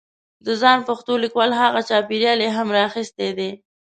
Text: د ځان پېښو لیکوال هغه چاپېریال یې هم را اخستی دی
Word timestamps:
د 0.45 0.47
ځان 0.61 0.79
پېښو 0.87 1.13
لیکوال 1.23 1.51
هغه 1.61 1.81
چاپېریال 1.89 2.39
یې 2.45 2.49
هم 2.57 2.67
را 2.75 2.81
اخستی 2.89 3.29
دی 3.37 3.51